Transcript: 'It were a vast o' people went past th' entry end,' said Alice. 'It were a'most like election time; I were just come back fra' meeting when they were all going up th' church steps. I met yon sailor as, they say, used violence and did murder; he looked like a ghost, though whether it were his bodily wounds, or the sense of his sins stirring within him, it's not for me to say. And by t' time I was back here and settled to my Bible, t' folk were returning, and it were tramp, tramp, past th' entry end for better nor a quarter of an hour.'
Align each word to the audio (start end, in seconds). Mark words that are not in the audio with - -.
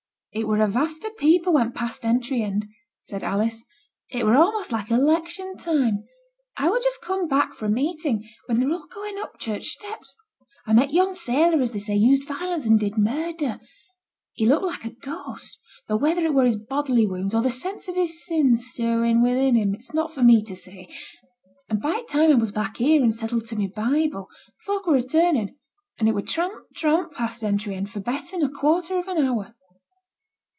'It 0.33 0.47
were 0.47 0.61
a 0.61 0.65
vast 0.67 1.03
o' 1.03 1.09
people 1.19 1.51
went 1.51 1.75
past 1.75 2.01
th' 2.03 2.05
entry 2.05 2.41
end,' 2.41 2.65
said 3.01 3.21
Alice. 3.21 3.65
'It 4.11 4.25
were 4.25 4.35
a'most 4.35 4.71
like 4.71 4.89
election 4.89 5.57
time; 5.57 6.05
I 6.55 6.69
were 6.69 6.79
just 6.79 7.01
come 7.01 7.27
back 7.27 7.53
fra' 7.53 7.67
meeting 7.67 8.23
when 8.45 8.57
they 8.61 8.65
were 8.65 8.75
all 8.75 8.87
going 8.87 9.19
up 9.19 9.33
th' 9.33 9.41
church 9.41 9.65
steps. 9.67 10.15
I 10.65 10.71
met 10.71 10.93
yon 10.93 11.15
sailor 11.15 11.61
as, 11.61 11.73
they 11.73 11.79
say, 11.79 11.95
used 11.97 12.29
violence 12.29 12.65
and 12.65 12.79
did 12.79 12.97
murder; 12.97 13.59
he 14.31 14.45
looked 14.45 14.63
like 14.65 14.85
a 14.85 14.91
ghost, 14.93 15.59
though 15.89 15.97
whether 15.97 16.23
it 16.25 16.33
were 16.33 16.45
his 16.45 16.55
bodily 16.55 17.05
wounds, 17.05 17.35
or 17.35 17.41
the 17.41 17.51
sense 17.51 17.89
of 17.89 17.95
his 17.97 18.25
sins 18.25 18.67
stirring 18.69 19.21
within 19.21 19.55
him, 19.55 19.73
it's 19.73 19.93
not 19.93 20.13
for 20.13 20.23
me 20.23 20.41
to 20.45 20.55
say. 20.55 20.87
And 21.67 21.81
by 21.81 21.99
t' 21.99 22.05
time 22.07 22.31
I 22.31 22.35
was 22.35 22.53
back 22.53 22.77
here 22.77 23.03
and 23.03 23.13
settled 23.13 23.47
to 23.47 23.57
my 23.57 23.67
Bible, 23.67 24.29
t' 24.31 24.51
folk 24.65 24.87
were 24.87 24.93
returning, 24.93 25.57
and 25.99 26.07
it 26.07 26.15
were 26.15 26.21
tramp, 26.21 26.67
tramp, 26.73 27.11
past 27.15 27.41
th' 27.41 27.47
entry 27.47 27.75
end 27.75 27.89
for 27.89 27.99
better 27.99 28.37
nor 28.39 28.47
a 28.47 28.51
quarter 28.53 28.97
of 28.97 29.09
an 29.09 29.17
hour.' 29.17 29.53